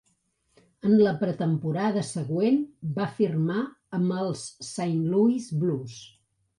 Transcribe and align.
En 0.87 0.95
la 1.07 1.11
pretemporada 1.23 2.03
següent, 2.09 2.59
va 2.97 3.09
firmar 3.21 3.61
amb 4.01 4.19
els 4.25 4.45
Saint 4.75 5.01
Louis 5.15 5.57
Blues. 5.65 6.05